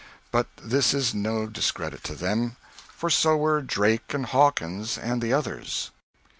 [0.31, 2.55] But this is no discredit to them,
[2.91, 5.91] for so were Drake and Hawkins and the others.